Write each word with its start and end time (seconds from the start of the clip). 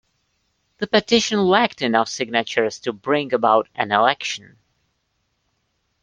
The 0.79 0.87
petition 0.87 1.37
lacked 1.43 1.83
enough 1.83 2.09
signatures 2.09 2.79
to 2.79 2.91
bring 2.91 3.35
about 3.35 3.67
an 3.75 3.91
election. 3.91 4.57